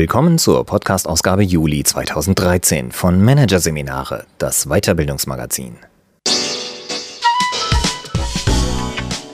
Willkommen 0.00 0.38
zur 0.38 0.64
Podcast-Ausgabe 0.64 1.42
Juli 1.42 1.84
2013 1.84 2.90
von 2.90 3.22
Managerseminare, 3.22 4.24
das 4.38 4.64
Weiterbildungsmagazin. 4.64 5.76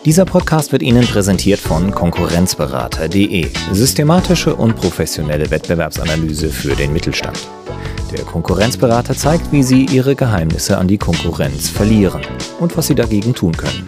Dieser 0.05 0.25
Podcast 0.25 0.73
wird 0.73 0.83
Ihnen 0.83 1.07
präsentiert 1.07 1.61
von 1.61 1.93
Konkurrenzberater.de, 1.93 3.49
systematische 3.71 4.57
und 4.57 4.75
professionelle 4.75 5.49
Wettbewerbsanalyse 5.53 6.49
für 6.49 6.75
den 6.75 6.93
Mittelstand. 6.93 7.39
Der 8.11 8.25
Konkurrenzberater 8.25 9.15
zeigt, 9.15 9.53
wie 9.53 9.63
Sie 9.63 9.85
Ihre 9.85 10.17
Geheimnisse 10.17 10.79
an 10.79 10.89
die 10.89 10.99
Konkurrenz 10.99 11.69
verlieren 11.69 12.23
und 12.59 12.77
was 12.77 12.89
Sie 12.89 12.97
dagegen 12.97 13.35
tun 13.35 13.57
können. 13.57 13.85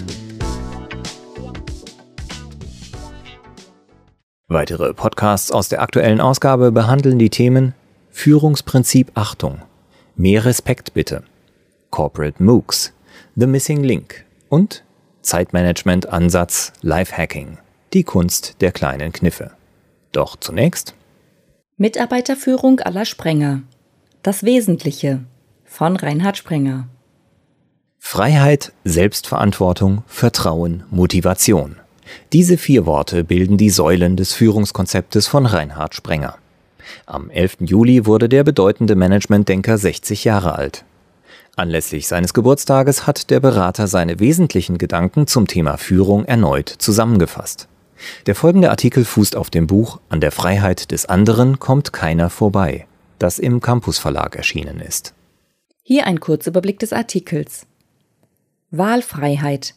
Weitere 4.51 4.95
Podcasts 4.95 5.53
aus 5.53 5.69
der 5.69 5.83
aktuellen 5.83 6.23
Ausgabe 6.23 6.73
behandeln 6.73 7.19
die 7.19 7.29
Themen 7.29 7.75
Führungsprinzip 8.11 9.11
Achtung, 9.15 9.61
mehr 10.17 10.47
Respekt 10.47 10.95
bitte, 10.95 11.23
Corporate 11.91 12.43
MOOCs, 12.43 12.95
The 13.37 13.47
Missing 13.47 13.85
Link 13.85 14.25
und 14.49 14.85
Zeitmanagement 15.21 16.09
Ansatz 16.09 16.73
Lifehacking, 16.81 17.59
die 17.93 18.05
Kunst 18.05 18.63
der 18.63 18.73
kleinen 18.73 19.13
Kniffe. 19.13 19.51
Doch 20.13 20.35
zunächst 20.35 20.95
Mitarbeiterführung 21.77 22.81
aller 22.81 23.05
Sprenger. 23.05 23.61
Das 24.23 24.45
Wesentliche 24.45 25.21
von 25.67 25.95
Reinhard 25.95 26.39
Sprenger. 26.39 26.89
Freiheit, 27.99 28.73
Selbstverantwortung, 28.85 30.05
Vertrauen, 30.07 30.85
Motivation. 30.91 31.77
Diese 32.33 32.59
vier 32.59 32.87
Worte 32.87 33.25
bilden 33.25 33.57
die 33.57 33.71
Säulen 33.71 34.17
des 34.17 34.33
Führungskonzeptes 34.33 35.27
von 35.27 35.47
Reinhard 35.47 35.95
Sprenger. 35.95 36.37
Am 37.07 37.31
11. 37.31 37.59
Juli 37.61 38.07
wurde 38.07 38.29
der 38.29 38.45
bedeutende 38.45 38.97
Managementdenker 38.97 39.79
60 39.79 40.25
Jahre 40.25 40.55
alt. 40.55 40.85
Anlässlich 41.57 42.07
seines 42.07 42.35
Geburtstages 42.35 43.07
hat 43.07 43.31
der 43.31 43.41
Berater 43.41 43.89
seine 43.89 44.21
wesentlichen 44.21 44.79
Gedanken 44.79 45.27
zum 45.27 45.47
Thema 45.47 45.77
Führung 45.77 46.25
erneut 46.25 46.69
zusammengefasst. 46.69 47.69
Der 48.27 48.37
folgende 48.37 48.71
Artikel 48.71 49.05
fußt 49.05 49.35
auf 49.35 49.51
dem 49.51 49.67
Buch 49.67 49.99
An 50.09 50.21
der 50.21 50.31
Freiheit 50.31 50.93
des 50.93 51.07
anderen 51.07 51.59
kommt 51.59 51.93
keiner 51.93 52.31
vorbei, 52.31 52.87
das 53.19 53.41
im 53.41 53.61
Campus 53.61 53.99
Verlag 53.99 54.37
erschienen 54.37 54.81
ist. 54.81 55.15
Hier 55.83 56.07
ein 56.07 56.21
Kurzüberblick 56.21 56.79
des 56.79 56.93
Artikels. 56.93 57.67
Wahlfreiheit. 58.71 59.75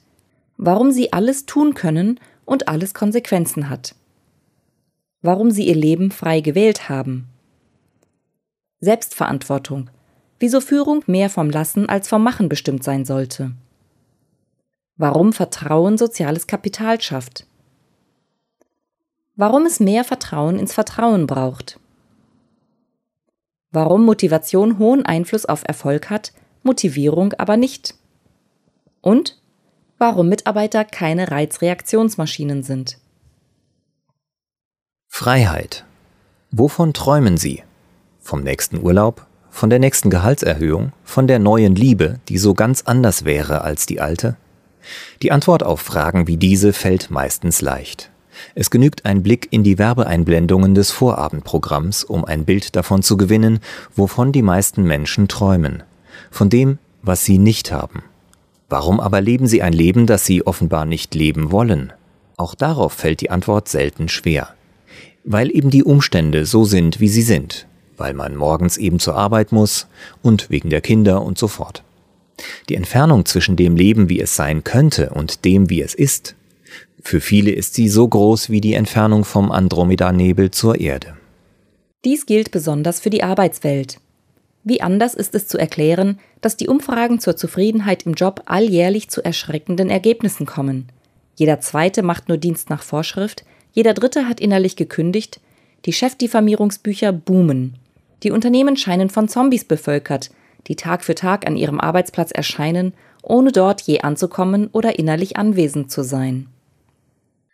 Warum 0.64 0.92
Sie 0.92 1.12
alles 1.12 1.46
tun 1.46 1.74
können 1.74 2.22
und 2.46 2.70
alles 2.70 2.94
Konsequenzen 2.94 3.70
hat. 3.70 3.96
Warum 5.22 5.52
Sie 5.52 5.68
Ihr 5.68 5.76
Leben 5.76 6.12
frei 6.12 6.40
gewählt 6.40 6.88
haben. 6.88 7.28
Selbstverantwortung 8.80 9.90
wieso 10.42 10.60
Führung 10.60 11.04
mehr 11.06 11.30
vom 11.30 11.50
Lassen 11.50 11.88
als 11.88 12.10
vom 12.10 12.24
Machen 12.24 12.50
bestimmt 12.50 12.84
sein 12.84 13.06
sollte. 13.06 13.52
Warum 14.98 15.34
Vertrauen 15.34 15.98
soziales 15.98 16.48
Kapital 16.48 17.00
schafft. 17.00 17.46
Warum 19.36 19.66
es 19.66 19.80
mehr 19.80 20.04
Vertrauen 20.04 20.60
ins 20.60 20.74
Vertrauen 20.74 21.28
braucht. 21.28 21.80
Warum 23.72 24.04
Motivation 24.04 24.80
hohen 24.80 25.06
Einfluss 25.06 25.46
auf 25.46 25.64
Erfolg 25.66 26.10
hat, 26.10 26.34
Motivierung 26.64 27.34
aber 27.34 27.56
nicht. 27.56 27.96
Und 29.00 29.41
warum 30.02 30.30
Mitarbeiter 30.30 30.84
keine 30.84 31.30
Reizreaktionsmaschinen 31.30 32.64
sind. 32.64 32.98
Freiheit. 35.08 35.86
Wovon 36.50 36.94
träumen 36.94 37.38
Sie? 37.38 37.62
Vom 38.20 38.42
nächsten 38.42 38.82
Urlaub? 38.82 39.28
Von 39.52 39.70
der 39.70 39.78
nächsten 39.78 40.10
Gehaltserhöhung? 40.10 40.92
Von 41.04 41.28
der 41.28 41.38
neuen 41.38 41.76
Liebe, 41.76 42.20
die 42.30 42.40
so 42.40 42.56
ganz 42.56 42.82
anders 42.82 43.26
wäre 43.26 43.62
als 43.62 43.86
die 43.86 44.02
alte? 44.02 44.38
Die 45.22 45.32
Antwort 45.32 45.62
auf 45.62 45.82
Fragen 45.82 46.26
wie 46.26 46.38
diese 46.38 46.74
fällt 46.74 47.12
meistens 47.12 47.62
leicht. 47.62 48.10
Es 48.56 48.72
genügt 48.72 49.06
ein 49.06 49.22
Blick 49.22 49.50
in 49.52 49.64
die 49.64 49.78
Werbeeinblendungen 49.78 50.74
des 50.74 50.90
Vorabendprogramms, 50.90 52.06
um 52.06 52.26
ein 52.26 52.46
Bild 52.46 52.76
davon 52.76 53.04
zu 53.04 53.18
gewinnen, 53.18 53.60
wovon 53.96 54.32
die 54.32 54.42
meisten 54.42 54.84
Menschen 54.84 55.28
träumen. 55.28 55.84
Von 56.32 56.50
dem, 56.50 56.80
was 57.04 57.24
sie 57.24 57.38
nicht 57.38 57.72
haben. 57.72 58.02
Warum 58.72 59.02
aber 59.02 59.20
leben 59.20 59.48
sie 59.48 59.62
ein 59.62 59.74
Leben, 59.74 60.08
das 60.08 60.26
sie 60.26 60.48
offenbar 60.48 60.86
nicht 60.86 61.14
leben 61.14 61.52
wollen? 61.52 61.92
Auch 62.38 62.56
darauf 62.56 62.94
fällt 62.94 63.20
die 63.20 63.30
Antwort 63.30 63.68
selten 63.68 64.08
schwer. 64.08 64.56
Weil 65.26 65.54
eben 65.54 65.70
die 65.70 65.84
Umstände 65.84 66.46
so 66.46 66.64
sind, 66.64 67.02
wie 67.02 67.10
sie 67.10 67.22
sind, 67.22 67.68
weil 67.98 68.14
man 68.14 68.34
morgens 68.34 68.78
eben 68.78 68.98
zur 68.98 69.16
Arbeit 69.16 69.52
muss 69.52 69.88
und 70.22 70.50
wegen 70.50 70.70
der 70.70 70.80
Kinder 70.80 71.22
und 71.22 71.38
so 71.38 71.50
fort. 71.50 71.84
Die 72.70 72.76
Entfernung 72.76 73.26
zwischen 73.26 73.58
dem 73.58 73.76
Leben, 73.76 74.08
wie 74.08 74.22
es 74.22 74.38
sein 74.38 74.64
könnte, 74.64 75.10
und 75.10 75.44
dem, 75.44 75.70
wie 75.70 75.82
es 75.82 75.94
ist, 75.94 76.36
für 77.04 77.20
viele 77.20 77.52
ist 77.52 77.74
sie 77.74 77.90
so 77.90 78.08
groß 78.08 78.52
wie 78.52 78.62
die 78.62 78.76
Entfernung 78.76 79.26
vom 79.26 79.52
Andromeda-Nebel 79.52 80.50
zur 80.50 80.80
Erde. 80.80 81.18
Dies 82.06 82.26
gilt 82.26 82.52
besonders 82.52 83.02
für 83.02 83.10
die 83.10 83.22
Arbeitswelt. 83.22 84.00
Wie 84.64 84.82
anders 84.82 85.16
ist 85.16 85.34
es 85.34 85.48
zu 85.48 85.58
erklären, 85.58 86.20
dass 86.42 86.56
die 86.56 86.68
Umfragen 86.68 87.20
zur 87.20 87.36
Zufriedenheit 87.36 88.04
im 88.04 88.14
Job 88.14 88.44
alljährlich 88.46 89.10
zu 89.10 89.24
erschreckenden 89.24 89.90
Ergebnissen 89.90 90.46
kommen. 90.46 90.90
Jeder 91.36 91.60
Zweite 91.62 92.04
macht 92.04 92.30
nur 92.30 92.38
Dienst 92.38 92.70
nach 92.70 92.84
Vorschrift, 92.84 93.44
jeder 93.74 93.94
Dritte 93.94 94.28
hat 94.28 94.40
innerlich 94.40 94.76
gekündigt, 94.76 95.40
die 95.86 95.94
Chefdiffamierungsbücher 95.94 97.12
boomen. 97.12 97.76
Die 98.22 98.32
Unternehmen 98.32 98.78
scheinen 98.78 99.10
von 99.10 99.28
Zombies 99.28 99.66
bevölkert, 99.66 100.30
die 100.68 100.76
Tag 100.76 101.04
für 101.04 101.16
Tag 101.16 101.48
an 101.48 101.56
ihrem 101.56 101.80
Arbeitsplatz 101.80 102.30
erscheinen, 102.32 102.94
ohne 103.24 103.52
dort 103.52 103.82
je 103.82 104.02
anzukommen 104.02 104.70
oder 104.72 105.00
innerlich 105.00 105.38
anwesend 105.38 105.90
zu 105.90 106.04
sein. 106.04 106.48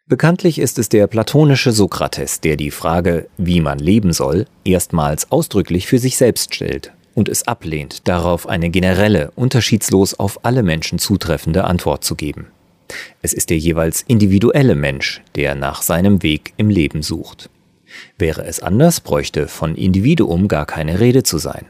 Bekanntlich 0.07 0.59
ist 0.59 0.79
es 0.79 0.89
der 0.89 1.07
platonische 1.07 1.71
Sokrates, 1.71 2.41
der 2.41 2.57
die 2.57 2.71
Frage, 2.71 3.27
wie 3.37 3.61
man 3.61 3.79
leben 3.79 4.11
soll, 4.11 4.45
erstmals 4.65 5.31
ausdrücklich 5.31 5.87
für 5.87 5.99
sich 5.99 6.17
selbst 6.17 6.55
stellt 6.55 6.93
und 7.17 7.29
es 7.29 7.47
ablehnt, 7.47 8.07
darauf 8.07 8.47
eine 8.47 8.69
generelle, 8.69 9.31
unterschiedslos 9.35 10.13
auf 10.13 10.45
alle 10.45 10.61
Menschen 10.61 10.99
zutreffende 10.99 11.63
Antwort 11.63 12.03
zu 12.03 12.13
geben. 12.13 12.45
Es 13.23 13.33
ist 13.33 13.49
der 13.49 13.57
jeweils 13.57 14.03
individuelle 14.03 14.75
Mensch, 14.75 15.23
der 15.33 15.55
nach 15.55 15.81
seinem 15.81 16.21
Weg 16.21 16.53
im 16.57 16.69
Leben 16.69 17.01
sucht. 17.01 17.49
Wäre 18.19 18.45
es 18.45 18.59
anders, 18.59 18.99
bräuchte 18.99 19.47
von 19.47 19.73
Individuum 19.73 20.47
gar 20.47 20.67
keine 20.67 20.99
Rede 20.99 21.23
zu 21.23 21.39
sein. 21.39 21.65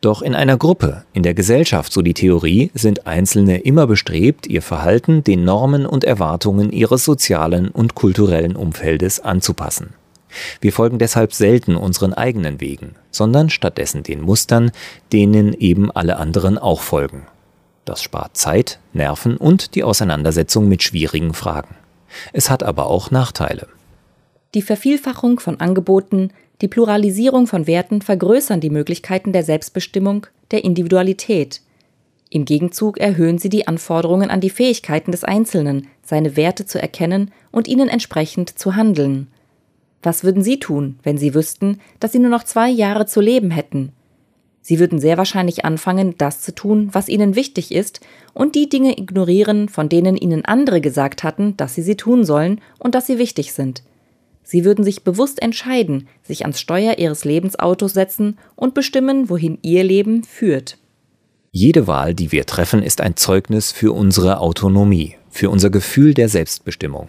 Doch 0.00 0.22
in 0.22 0.34
einer 0.34 0.56
Gruppe, 0.56 1.04
in 1.12 1.22
der 1.22 1.34
Gesellschaft, 1.34 1.92
so 1.92 2.00
die 2.00 2.14
Theorie, 2.14 2.70
sind 2.72 3.06
Einzelne 3.06 3.58
immer 3.58 3.86
bestrebt, 3.86 4.46
ihr 4.46 4.62
Verhalten 4.62 5.22
den 5.22 5.44
Normen 5.44 5.84
und 5.84 6.04
Erwartungen 6.04 6.72
ihres 6.72 7.04
sozialen 7.04 7.68
und 7.68 7.94
kulturellen 7.94 8.56
Umfeldes 8.56 9.20
anzupassen. 9.20 9.92
Wir 10.60 10.72
folgen 10.72 10.98
deshalb 10.98 11.32
selten 11.32 11.76
unseren 11.76 12.12
eigenen 12.12 12.60
Wegen, 12.60 12.94
sondern 13.10 13.50
stattdessen 13.50 14.02
den 14.02 14.20
Mustern, 14.20 14.70
denen 15.12 15.52
eben 15.52 15.90
alle 15.90 16.16
anderen 16.16 16.58
auch 16.58 16.80
folgen. 16.80 17.26
Das 17.84 18.02
spart 18.02 18.36
Zeit, 18.36 18.78
Nerven 18.92 19.36
und 19.36 19.74
die 19.74 19.84
Auseinandersetzung 19.84 20.68
mit 20.68 20.82
schwierigen 20.82 21.34
Fragen. 21.34 21.76
Es 22.32 22.50
hat 22.50 22.62
aber 22.62 22.86
auch 22.86 23.10
Nachteile. 23.10 23.68
Die 24.54 24.62
Vervielfachung 24.62 25.40
von 25.40 25.60
Angeboten, 25.60 26.30
die 26.60 26.68
Pluralisierung 26.68 27.46
von 27.46 27.66
Werten 27.66 28.00
vergrößern 28.00 28.60
die 28.60 28.70
Möglichkeiten 28.70 29.32
der 29.32 29.42
Selbstbestimmung, 29.42 30.26
der 30.50 30.64
Individualität. 30.64 31.60
Im 32.30 32.44
Gegenzug 32.44 32.98
erhöhen 32.98 33.38
sie 33.38 33.48
die 33.48 33.68
Anforderungen 33.68 34.30
an 34.30 34.40
die 34.40 34.50
Fähigkeiten 34.50 35.10
des 35.10 35.24
Einzelnen, 35.24 35.88
seine 36.02 36.36
Werte 36.36 36.66
zu 36.66 36.80
erkennen 36.80 37.32
und 37.50 37.68
ihnen 37.68 37.88
entsprechend 37.88 38.58
zu 38.58 38.76
handeln. 38.76 39.28
Was 40.04 40.22
würden 40.22 40.42
Sie 40.42 40.60
tun, 40.60 40.98
wenn 41.02 41.16
Sie 41.16 41.34
wüssten, 41.34 41.80
dass 41.98 42.12
Sie 42.12 42.18
nur 42.18 42.30
noch 42.30 42.44
zwei 42.44 42.68
Jahre 42.68 43.06
zu 43.06 43.22
leben 43.22 43.50
hätten? 43.50 43.92
Sie 44.60 44.78
würden 44.78 44.98
sehr 44.98 45.16
wahrscheinlich 45.16 45.64
anfangen, 45.64 46.14
das 46.18 46.42
zu 46.42 46.54
tun, 46.54 46.90
was 46.92 47.08
Ihnen 47.08 47.36
wichtig 47.36 47.72
ist, 47.72 48.00
und 48.34 48.54
die 48.54 48.68
Dinge 48.68 48.98
ignorieren, 48.98 49.68
von 49.68 49.88
denen 49.88 50.16
Ihnen 50.16 50.44
andere 50.44 50.82
gesagt 50.82 51.22
hatten, 51.22 51.56
dass 51.56 51.74
Sie 51.74 51.82
sie 51.82 51.96
tun 51.96 52.24
sollen 52.24 52.60
und 52.78 52.94
dass 52.94 53.06
sie 53.06 53.18
wichtig 53.18 53.52
sind. 53.54 53.82
Sie 54.42 54.66
würden 54.66 54.84
sich 54.84 55.04
bewusst 55.04 55.40
entscheiden, 55.40 56.06
sich 56.22 56.42
ans 56.42 56.60
Steuer 56.60 56.98
ihres 56.98 57.24
Lebensautos 57.24 57.94
setzen 57.94 58.38
und 58.56 58.74
bestimmen, 58.74 59.30
wohin 59.30 59.58
ihr 59.62 59.84
Leben 59.84 60.22
führt. 60.22 60.76
Jede 61.50 61.86
Wahl, 61.86 62.14
die 62.14 62.30
wir 62.30 62.44
treffen, 62.44 62.82
ist 62.82 63.00
ein 63.00 63.16
Zeugnis 63.16 63.72
für 63.72 63.92
unsere 63.92 64.40
Autonomie, 64.40 65.16
für 65.30 65.48
unser 65.48 65.70
Gefühl 65.70 66.12
der 66.12 66.28
Selbstbestimmung. 66.28 67.08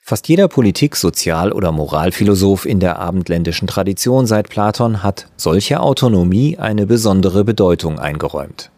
Fast 0.00 0.28
jeder 0.28 0.48
Politik-, 0.48 0.96
Sozial- 0.96 1.52
oder 1.52 1.72
Moralphilosoph 1.72 2.66
in 2.66 2.80
der 2.80 2.98
abendländischen 2.98 3.68
Tradition 3.68 4.26
seit 4.26 4.48
Platon 4.48 5.02
hat 5.02 5.28
solcher 5.36 5.82
Autonomie 5.82 6.58
eine 6.58 6.86
besondere 6.86 7.44
Bedeutung 7.44 7.98
eingeräumt. 7.98 8.70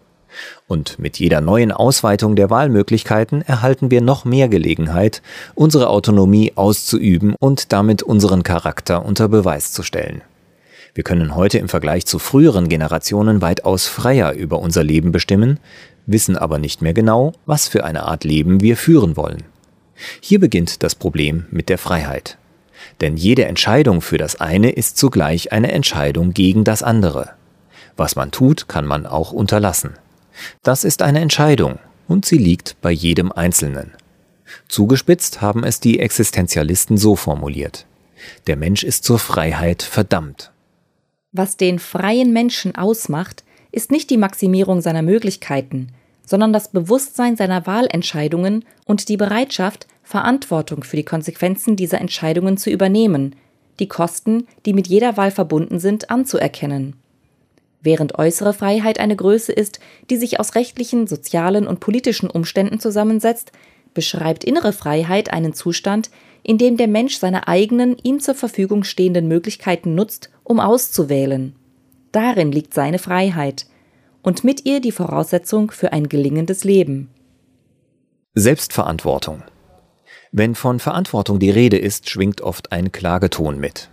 Und 0.66 0.98
mit 0.98 1.18
jeder 1.18 1.40
neuen 1.40 1.72
Ausweitung 1.72 2.36
der 2.36 2.50
Wahlmöglichkeiten 2.50 3.42
erhalten 3.42 3.90
wir 3.90 4.00
noch 4.00 4.24
mehr 4.24 4.48
Gelegenheit, 4.48 5.22
unsere 5.54 5.88
Autonomie 5.88 6.52
auszuüben 6.56 7.34
und 7.38 7.72
damit 7.72 8.02
unseren 8.02 8.42
Charakter 8.42 9.04
unter 9.04 9.28
Beweis 9.28 9.72
zu 9.72 9.82
stellen. 9.82 10.22
Wir 10.94 11.04
können 11.04 11.34
heute 11.34 11.58
im 11.58 11.68
Vergleich 11.68 12.06
zu 12.06 12.18
früheren 12.18 12.68
Generationen 12.68 13.42
weitaus 13.42 13.86
freier 13.86 14.32
über 14.32 14.60
unser 14.60 14.84
Leben 14.84 15.10
bestimmen, 15.12 15.58
wissen 16.06 16.36
aber 16.36 16.58
nicht 16.58 16.82
mehr 16.82 16.94
genau, 16.94 17.32
was 17.46 17.66
für 17.66 17.84
eine 17.84 18.04
Art 18.04 18.24
Leben 18.24 18.60
wir 18.60 18.76
führen 18.76 19.16
wollen. 19.16 19.42
Hier 20.20 20.40
beginnt 20.40 20.82
das 20.82 20.94
Problem 20.94 21.46
mit 21.50 21.68
der 21.68 21.78
Freiheit. 21.78 22.38
Denn 23.00 23.16
jede 23.16 23.44
Entscheidung 23.44 24.00
für 24.00 24.18
das 24.18 24.40
eine 24.40 24.70
ist 24.70 24.96
zugleich 24.96 25.52
eine 25.52 25.72
Entscheidung 25.72 26.32
gegen 26.32 26.64
das 26.64 26.82
andere. 26.82 27.30
Was 27.96 28.16
man 28.16 28.30
tut, 28.30 28.68
kann 28.68 28.86
man 28.86 29.06
auch 29.06 29.32
unterlassen. 29.32 29.94
Das 30.62 30.84
ist 30.84 31.02
eine 31.02 31.20
Entscheidung 31.20 31.78
und 32.08 32.24
sie 32.24 32.38
liegt 32.38 32.76
bei 32.80 32.90
jedem 32.90 33.32
Einzelnen. 33.32 33.92
Zugespitzt 34.68 35.40
haben 35.40 35.64
es 35.64 35.80
die 35.80 36.00
Existenzialisten 36.00 36.98
so 36.98 37.16
formuliert. 37.16 37.86
Der 38.46 38.56
Mensch 38.56 38.82
ist 38.82 39.04
zur 39.04 39.18
Freiheit 39.18 39.82
verdammt. 39.82 40.50
Was 41.32 41.56
den 41.56 41.78
freien 41.78 42.32
Menschen 42.32 42.74
ausmacht, 42.76 43.44
ist 43.72 43.90
nicht 43.90 44.10
die 44.10 44.16
Maximierung 44.16 44.80
seiner 44.80 45.02
Möglichkeiten, 45.02 45.88
sondern 46.24 46.52
das 46.52 46.68
Bewusstsein 46.68 47.36
seiner 47.36 47.66
Wahlentscheidungen 47.66 48.64
und 48.84 49.08
die 49.08 49.16
Bereitschaft, 49.16 49.86
Verantwortung 50.02 50.84
für 50.84 50.96
die 50.96 51.04
Konsequenzen 51.04 51.76
dieser 51.76 52.00
Entscheidungen 52.00 52.56
zu 52.56 52.70
übernehmen, 52.70 53.36
die 53.80 53.88
Kosten, 53.88 54.46
die 54.66 54.72
mit 54.72 54.86
jeder 54.86 55.16
Wahl 55.16 55.30
verbunden 55.30 55.78
sind, 55.78 56.10
anzuerkennen. 56.10 56.94
Während 57.82 58.18
äußere 58.18 58.54
Freiheit 58.54 58.98
eine 58.98 59.16
Größe 59.16 59.52
ist, 59.52 59.80
die 60.08 60.16
sich 60.16 60.40
aus 60.40 60.54
rechtlichen, 60.54 61.06
sozialen 61.06 61.66
und 61.66 61.80
politischen 61.80 62.30
Umständen 62.30 62.80
zusammensetzt, 62.80 63.52
beschreibt 63.92 64.44
innere 64.44 64.72
Freiheit 64.72 65.32
einen 65.32 65.52
Zustand, 65.52 66.10
in 66.42 66.58
dem 66.58 66.76
der 66.76 66.88
Mensch 66.88 67.18
seine 67.18 67.48
eigenen 67.48 67.96
ihm 68.02 68.20
zur 68.20 68.34
Verfügung 68.34 68.84
stehenden 68.84 69.28
Möglichkeiten 69.28 69.94
nutzt, 69.94 70.30
um 70.44 70.60
auszuwählen. 70.60 71.54
Darin 72.12 72.52
liegt 72.52 72.74
seine 72.74 72.98
Freiheit 72.98 73.66
und 74.24 74.42
mit 74.42 74.64
ihr 74.66 74.80
die 74.80 74.90
Voraussetzung 74.90 75.70
für 75.70 75.92
ein 75.92 76.08
gelingendes 76.08 76.64
Leben. 76.64 77.10
Selbstverantwortung. 78.34 79.44
Wenn 80.32 80.56
von 80.56 80.80
Verantwortung 80.80 81.38
die 81.38 81.50
Rede 81.50 81.78
ist, 81.78 82.10
schwingt 82.10 82.40
oft 82.40 82.72
ein 82.72 82.90
Klageton 82.90 83.60
mit. 83.60 83.90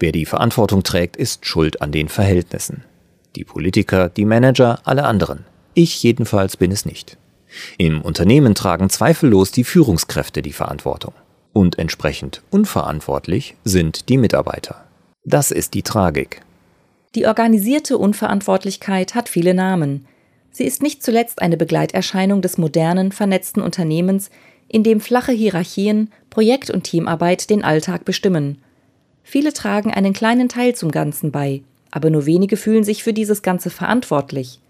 Wer 0.00 0.10
die 0.10 0.26
Verantwortung 0.26 0.82
trägt, 0.82 1.16
ist 1.16 1.46
schuld 1.46 1.80
an 1.80 1.92
den 1.92 2.08
Verhältnissen. 2.08 2.82
Die 3.36 3.44
Politiker, 3.44 4.08
die 4.08 4.24
Manager, 4.24 4.80
alle 4.84 5.04
anderen. 5.04 5.44
Ich 5.74 6.02
jedenfalls 6.02 6.56
bin 6.56 6.72
es 6.72 6.84
nicht. 6.84 7.16
Im 7.78 8.02
Unternehmen 8.02 8.54
tragen 8.54 8.90
zweifellos 8.90 9.52
die 9.52 9.64
Führungskräfte 9.64 10.42
die 10.42 10.52
Verantwortung. 10.52 11.14
Und 11.52 11.78
entsprechend 11.78 12.42
unverantwortlich 12.50 13.54
sind 13.64 14.08
die 14.08 14.16
Mitarbeiter. 14.16 14.84
Das 15.24 15.50
ist 15.52 15.74
die 15.74 15.82
Tragik. 15.82 16.42
Die 17.14 17.26
organisierte 17.26 17.96
Unverantwortlichkeit 17.96 19.14
hat 19.14 19.28
viele 19.28 19.54
Namen. 19.54 20.06
Sie 20.50 20.64
ist 20.64 20.82
nicht 20.82 21.02
zuletzt 21.02 21.42
eine 21.42 21.56
Begleiterscheinung 21.56 22.42
des 22.42 22.58
modernen, 22.58 23.12
vernetzten 23.12 23.62
Unternehmens, 23.62 24.30
in 24.68 24.82
dem 24.82 25.00
flache 25.00 25.32
Hierarchien, 25.32 26.10
Projekt- 26.30 26.70
und 26.70 26.84
Teamarbeit 26.84 27.50
den 27.50 27.62
Alltag 27.62 28.04
bestimmen. 28.04 28.58
Viele 29.22 29.52
tragen 29.52 29.92
einen 29.92 30.12
kleinen 30.12 30.48
Teil 30.48 30.74
zum 30.74 30.90
Ganzen 30.90 31.30
bei, 31.30 31.62
aber 31.90 32.10
nur 32.10 32.26
wenige 32.26 32.56
fühlen 32.56 32.84
sich 32.84 33.04
für 33.04 33.12
dieses 33.12 33.42
Ganze 33.42 33.70
verantwortlich. 33.70 34.60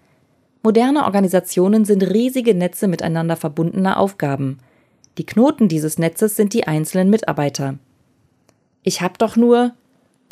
Moderne 0.62 1.04
Organisationen 1.04 1.84
sind 1.84 2.02
riesige 2.02 2.54
Netze 2.54 2.88
miteinander 2.88 3.36
verbundener 3.36 3.98
Aufgaben. 3.98 4.58
Die 5.18 5.26
Knoten 5.26 5.68
dieses 5.68 5.98
Netzes 5.98 6.36
sind 6.36 6.52
die 6.52 6.66
einzelnen 6.66 7.10
Mitarbeiter. 7.10 7.78
Ich 8.82 9.00
hab 9.00 9.18
doch 9.18 9.36
nur, 9.36 9.72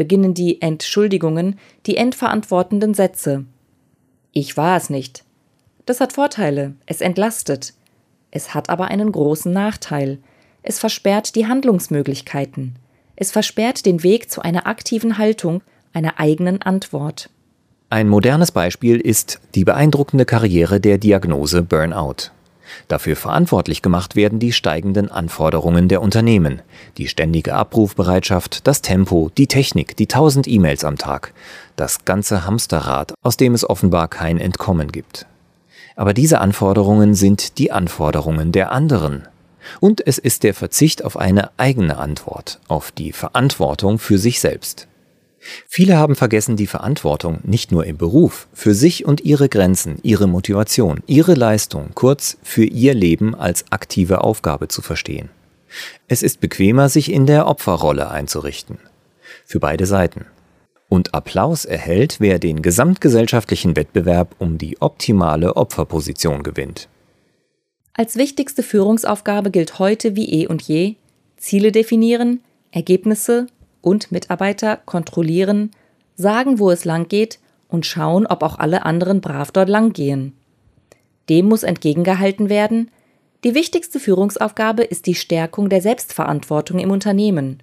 beginnen 0.02 0.34
die 0.34 0.60
Entschuldigungen, 0.60 1.60
die 1.86 1.96
endverantwortenden 1.96 2.92
Sätze. 2.92 3.44
Ich 4.32 4.56
war 4.56 4.76
es 4.76 4.90
nicht. 4.90 5.22
Das 5.86 6.00
hat 6.00 6.14
Vorteile, 6.14 6.74
es 6.86 7.00
entlastet. 7.00 7.74
Es 8.32 8.52
hat 8.52 8.68
aber 8.68 8.88
einen 8.88 9.12
großen 9.12 9.52
Nachteil. 9.52 10.18
Es 10.64 10.80
versperrt 10.80 11.36
die 11.36 11.46
Handlungsmöglichkeiten. 11.46 12.74
Es 13.14 13.30
versperrt 13.30 13.86
den 13.86 14.02
Weg 14.02 14.28
zu 14.28 14.42
einer 14.42 14.66
aktiven 14.66 15.18
Haltung, 15.18 15.62
einer 15.92 16.18
eigenen 16.18 16.60
Antwort. 16.62 17.30
Ein 17.88 18.08
modernes 18.08 18.50
Beispiel 18.50 18.98
ist 18.98 19.40
die 19.54 19.62
beeindruckende 19.62 20.24
Karriere 20.24 20.80
der 20.80 20.98
Diagnose 20.98 21.62
Burnout. 21.62 22.32
Dafür 22.88 23.16
verantwortlich 23.16 23.82
gemacht 23.82 24.16
werden 24.16 24.38
die 24.38 24.52
steigenden 24.52 25.10
Anforderungen 25.10 25.88
der 25.88 26.02
Unternehmen, 26.02 26.62
die 26.96 27.08
ständige 27.08 27.54
Abrufbereitschaft, 27.54 28.66
das 28.66 28.82
Tempo, 28.82 29.30
die 29.36 29.46
Technik, 29.46 29.96
die 29.96 30.06
tausend 30.06 30.48
E-Mails 30.48 30.84
am 30.84 30.98
Tag, 30.98 31.32
das 31.76 32.04
ganze 32.04 32.46
Hamsterrad, 32.46 33.14
aus 33.22 33.36
dem 33.36 33.54
es 33.54 33.68
offenbar 33.68 34.08
kein 34.08 34.38
Entkommen 34.38 34.92
gibt. 34.92 35.26
Aber 35.96 36.14
diese 36.14 36.40
Anforderungen 36.40 37.14
sind 37.14 37.58
die 37.58 37.72
Anforderungen 37.72 38.52
der 38.52 38.72
anderen. 38.72 39.28
Und 39.80 40.04
es 40.04 40.18
ist 40.18 40.42
der 40.42 40.54
Verzicht 40.54 41.04
auf 41.04 41.16
eine 41.16 41.50
eigene 41.56 41.98
Antwort, 41.98 42.60
auf 42.68 42.90
die 42.90 43.12
Verantwortung 43.12 43.98
für 43.98 44.18
sich 44.18 44.40
selbst. 44.40 44.88
Viele 45.68 45.96
haben 45.96 46.14
vergessen, 46.14 46.56
die 46.56 46.66
Verantwortung 46.66 47.40
nicht 47.42 47.72
nur 47.72 47.84
im 47.84 47.96
Beruf, 47.96 48.48
für 48.52 48.74
sich 48.74 49.04
und 49.04 49.22
ihre 49.22 49.48
Grenzen, 49.48 49.98
ihre 50.02 50.26
Motivation, 50.26 51.02
ihre 51.06 51.34
Leistung, 51.34 51.90
kurz 51.94 52.38
für 52.42 52.64
ihr 52.64 52.94
Leben 52.94 53.34
als 53.34 53.64
aktive 53.70 54.22
Aufgabe 54.22 54.68
zu 54.68 54.82
verstehen. 54.82 55.30
Es 56.06 56.22
ist 56.22 56.40
bequemer, 56.40 56.88
sich 56.88 57.10
in 57.10 57.26
der 57.26 57.46
Opferrolle 57.46 58.10
einzurichten. 58.10 58.78
Für 59.44 59.58
beide 59.58 59.86
Seiten. 59.86 60.26
Und 60.88 61.14
Applaus 61.14 61.64
erhält, 61.64 62.16
wer 62.20 62.38
den 62.38 62.60
gesamtgesellschaftlichen 62.60 63.76
Wettbewerb 63.76 64.36
um 64.38 64.58
die 64.58 64.80
optimale 64.80 65.56
Opferposition 65.56 66.42
gewinnt. 66.42 66.88
Als 67.94 68.16
wichtigste 68.16 68.62
Führungsaufgabe 68.62 69.50
gilt 69.50 69.78
heute 69.78 70.16
wie 70.16 70.42
eh 70.42 70.46
und 70.46 70.62
je 70.62 70.96
Ziele 71.38 71.72
definieren, 71.72 72.40
Ergebnisse 72.70 73.46
und 73.82 74.10
Mitarbeiter 74.10 74.78
kontrollieren, 74.78 75.70
sagen, 76.16 76.58
wo 76.58 76.70
es 76.70 76.84
lang 76.84 77.08
geht 77.08 77.38
und 77.68 77.84
schauen, 77.84 78.26
ob 78.26 78.42
auch 78.42 78.58
alle 78.58 78.84
anderen 78.86 79.20
brav 79.20 79.50
dort 79.52 79.68
lang 79.68 79.92
gehen. 79.92 80.32
Dem 81.28 81.46
muss 81.46 81.62
entgegengehalten 81.62 82.48
werden, 82.48 82.90
die 83.44 83.54
wichtigste 83.54 83.98
Führungsaufgabe 83.98 84.84
ist 84.84 85.06
die 85.06 85.14
Stärkung 85.14 85.68
der 85.68 85.82
Selbstverantwortung 85.82 86.78
im 86.78 86.90
Unternehmen. 86.90 87.60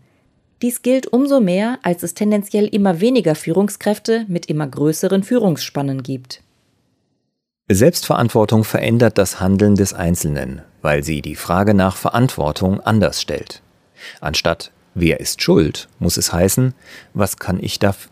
Dies 0.62 0.82
gilt 0.82 1.08
umso 1.08 1.40
mehr, 1.40 1.80
als 1.84 2.04
es 2.04 2.14
tendenziell 2.14 2.66
immer 2.66 3.00
weniger 3.00 3.34
Führungskräfte 3.34 4.26
mit 4.28 4.48
immer 4.48 4.68
größeren 4.68 5.24
Führungsspannen 5.24 6.04
gibt. 6.04 6.42
Selbstverantwortung 7.72 8.66
verändert 8.66 9.18
das 9.18 9.40
Handeln 9.40 9.76
des 9.76 9.94
Einzelnen, 9.94 10.64
weil 10.82 11.04
sie 11.04 11.22
die 11.22 11.36
Frage 11.36 11.74
nach 11.74 11.96
Verantwortung 11.96 12.82
anders 12.82 13.22
stellt. 13.22 13.62
Anstatt 14.20 14.72
Wer 15.01 15.22
ist 15.22 15.41
schuld? 15.41 15.88
muss 16.00 16.18
es 16.18 16.34
heißen, 16.34 16.74
was 17.13 17.38
kann 17.38 17.63
ich, 17.63 17.79
daf 17.79 18.10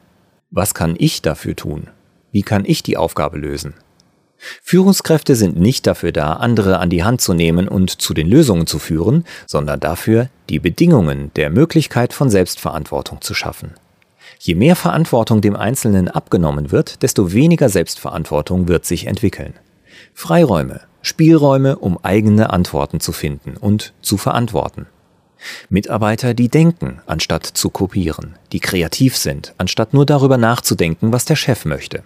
was 0.52 0.74
kann 0.74 0.96
ich 0.98 1.22
dafür 1.22 1.54
tun? 1.54 1.88
Wie 2.32 2.44
kann 2.44 2.64
ich 2.64 2.82
die 2.82 2.96
Aufgabe 2.96 3.38
lösen? 3.38 3.74
Führungskräfte 4.64 5.36
sind 5.36 5.60
nicht 5.60 5.86
dafür 5.86 6.14
da, 6.14 6.34
andere 6.34 6.80
an 6.80 6.90
die 6.90 7.04
Hand 7.04 7.20
zu 7.20 7.34
nehmen 7.34 7.68
und 7.68 7.90
zu 7.90 8.14
den 8.14 8.30
Lösungen 8.30 8.68
zu 8.68 8.80
führen, 8.80 9.26
sondern 9.48 9.82
dafür, 9.82 10.30
die 10.48 10.60
Bedingungen 10.60 11.32
der 11.36 11.50
Möglichkeit 11.50 12.14
von 12.14 12.30
Selbstverantwortung 12.30 13.20
zu 13.20 13.34
schaffen. 13.34 13.74
Je 14.40 14.56
mehr 14.56 14.78
Verantwortung 14.78 15.42
dem 15.42 15.58
Einzelnen 15.58 16.08
abgenommen 16.08 16.72
wird, 16.72 17.04
desto 17.04 17.34
weniger 17.34 17.68
Selbstverantwortung 17.68 18.70
wird 18.70 18.86
sich 18.86 19.08
entwickeln. 19.08 19.56
Freiräume, 20.14 20.80
Spielräume, 21.02 21.80
um 21.80 21.98
eigene 22.02 22.50
Antworten 22.52 23.02
zu 23.02 23.12
finden 23.12 23.58
und 23.58 23.94
zu 24.02 24.16
verantworten. 24.16 24.88
Mitarbeiter, 25.70 26.34
die 26.34 26.50
denken, 26.50 27.02
anstatt 27.06 27.46
zu 27.46 27.70
kopieren, 27.70 28.36
die 28.52 28.60
kreativ 28.60 29.18
sind, 29.18 29.54
anstatt 29.58 29.94
nur 29.94 30.06
darüber 30.06 30.38
nachzudenken, 30.38 31.12
was 31.12 31.26
der 31.26 31.36
Chef 31.36 31.66
möchte. 31.66 32.04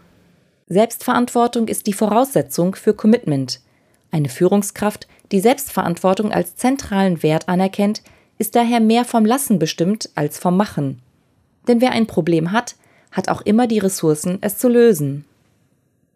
Selbstverantwortung 0.67 1.67
ist 1.67 1.87
die 1.87 1.93
Voraussetzung 1.93 2.75
für 2.75 2.93
Commitment. 2.93 3.59
Eine 4.11 4.29
Führungskraft, 4.29 5.07
die 5.31 5.39
Selbstverantwortung 5.39 6.31
als 6.31 6.55
zentralen 6.55 7.23
Wert 7.23 7.49
anerkennt, 7.49 8.01
ist 8.37 8.55
daher 8.55 8.79
mehr 8.79 9.05
vom 9.05 9.25
Lassen 9.25 9.59
bestimmt 9.59 10.09
als 10.15 10.39
vom 10.39 10.57
Machen. 10.57 11.01
Denn 11.67 11.81
wer 11.81 11.91
ein 11.91 12.07
Problem 12.07 12.51
hat, 12.51 12.75
hat 13.11 13.29
auch 13.29 13.41
immer 13.41 13.67
die 13.67 13.79
Ressourcen, 13.79 14.37
es 14.41 14.57
zu 14.57 14.69
lösen. 14.69 15.25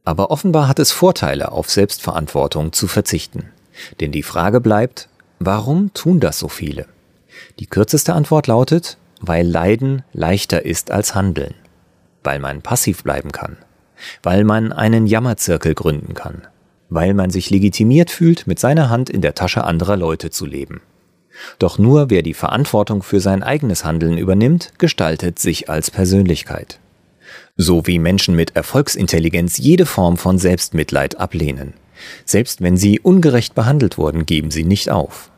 Aber 0.05 0.31
offenbar 0.31 0.67
hat 0.67 0.79
es 0.79 0.91
Vorteile, 0.91 1.51
auf 1.51 1.69
Selbstverantwortung 1.69 2.72
zu 2.74 2.88
verzichten. 2.88 3.51
Denn 4.00 4.12
die 4.12 4.24
Frage 4.24 4.62
bleibt, 4.62 5.10
warum 5.39 5.93
tun 5.93 6.19
das 6.19 6.39
so 6.39 6.48
viele? 6.48 6.86
Die 7.59 7.67
kürzeste 7.67 8.13
Antwort 8.13 8.47
lautet, 8.47 8.97
weil 9.21 9.47
Leiden 9.47 10.03
leichter 10.12 10.65
ist 10.65 10.91
als 10.91 11.15
Handeln, 11.15 11.53
weil 12.24 12.39
man 12.39 12.62
passiv 12.62 13.03
bleiben 13.03 13.31
kann, 13.31 13.57
weil 14.24 14.43
man 14.43 14.74
einen 14.74 15.07
Jammerzirkel 15.07 15.74
gründen 15.74 16.13
kann, 16.13 16.47
weil 16.89 17.13
man 17.13 17.29
sich 17.29 17.50
legitimiert 17.50 18.12
fühlt, 18.12 18.45
mit 18.45 18.59
seiner 18.59 18.89
Hand 18.89 19.09
in 19.09 19.21
der 19.21 19.35
Tasche 19.35 19.63
anderer 19.63 19.95
Leute 19.95 20.31
zu 20.31 20.45
leben. 20.45 20.81
Doch 21.59 21.77
nur 21.77 22.09
wer 22.09 22.24
die 22.24 22.33
Verantwortung 22.33 23.03
für 23.03 23.19
sein 23.19 23.43
eigenes 23.43 23.85
Handeln 23.85 24.17
übernimmt, 24.17 24.74
gestaltet 24.77 25.39
sich 25.39 25.69
als 25.69 25.91
Persönlichkeit. 25.91 26.79
So 27.57 27.88
wie 27.88 28.00
Menschen 28.00 28.35
mit 28.35 28.55
Erfolgsintelligenz 28.55 29.57
jede 29.57 29.85
Form 29.85 30.17
von 30.17 30.38
Selbstmitleid 30.38 31.19
ablehnen. 31.19 31.74
Selbst 32.25 32.62
wenn 32.62 32.75
sie 32.75 33.00
ungerecht 33.00 33.55
behandelt 33.55 33.97
wurden, 33.97 34.25
geben 34.25 34.51
sie 34.51 34.65
nicht 34.65 34.89
auf. 34.89 35.31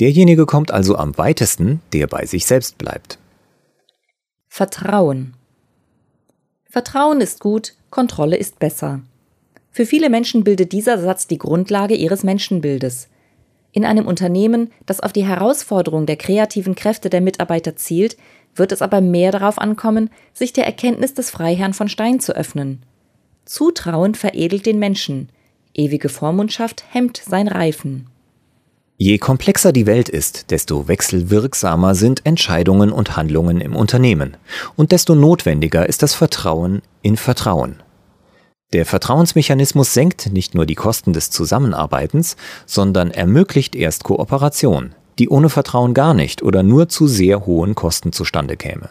Derjenige 0.00 0.46
kommt 0.46 0.72
also 0.72 0.96
am 0.96 1.16
weitesten, 1.18 1.80
der 1.92 2.06
bei 2.06 2.26
sich 2.26 2.46
selbst 2.46 2.78
bleibt. 2.78 3.18
Vertrauen. 4.48 5.34
Vertrauen 6.68 7.20
ist 7.20 7.40
gut, 7.40 7.74
Kontrolle 7.90 8.36
ist 8.36 8.58
besser. 8.58 9.02
Für 9.70 9.86
viele 9.86 10.10
Menschen 10.10 10.42
bildet 10.44 10.72
dieser 10.72 10.98
Satz 10.98 11.26
die 11.26 11.38
Grundlage 11.38 11.94
ihres 11.94 12.24
Menschenbildes. 12.24 13.08
In 13.70 13.84
einem 13.84 14.06
Unternehmen, 14.06 14.72
das 14.86 15.00
auf 15.00 15.12
die 15.12 15.24
Herausforderung 15.24 16.06
der 16.06 16.16
kreativen 16.16 16.74
Kräfte 16.74 17.10
der 17.10 17.20
Mitarbeiter 17.20 17.76
zielt, 17.76 18.16
wird 18.54 18.70
es 18.70 18.82
aber 18.82 19.00
mehr 19.00 19.32
darauf 19.32 19.58
ankommen, 19.58 20.10
sich 20.32 20.52
der 20.52 20.66
Erkenntnis 20.66 21.14
des 21.14 21.30
Freiherrn 21.30 21.74
von 21.74 21.88
Stein 21.88 22.20
zu 22.20 22.36
öffnen. 22.36 22.84
Zutrauen 23.44 24.14
veredelt 24.14 24.66
den 24.66 24.78
Menschen, 24.78 25.28
ewige 25.74 26.08
Vormundschaft 26.08 26.84
hemmt 26.92 27.20
sein 27.24 27.48
Reifen. 27.48 28.06
Je 28.96 29.18
komplexer 29.18 29.72
die 29.72 29.86
Welt 29.86 30.08
ist, 30.08 30.52
desto 30.52 30.86
wechselwirksamer 30.86 31.96
sind 31.96 32.24
Entscheidungen 32.24 32.92
und 32.92 33.16
Handlungen 33.16 33.60
im 33.60 33.74
Unternehmen 33.74 34.36
und 34.76 34.92
desto 34.92 35.16
notwendiger 35.16 35.88
ist 35.88 36.04
das 36.04 36.14
Vertrauen 36.14 36.80
in 37.02 37.16
Vertrauen. 37.16 37.82
Der 38.72 38.86
Vertrauensmechanismus 38.86 39.94
senkt 39.94 40.32
nicht 40.32 40.54
nur 40.54 40.64
die 40.64 40.76
Kosten 40.76 41.12
des 41.12 41.30
Zusammenarbeitens, 41.30 42.36
sondern 42.66 43.10
ermöglicht 43.10 43.74
erst 43.74 44.04
Kooperation, 44.04 44.94
die 45.18 45.28
ohne 45.28 45.48
Vertrauen 45.48 45.92
gar 45.92 46.14
nicht 46.14 46.42
oder 46.42 46.62
nur 46.62 46.88
zu 46.88 47.08
sehr 47.08 47.46
hohen 47.46 47.74
Kosten 47.74 48.12
zustande 48.12 48.56
käme. 48.56 48.90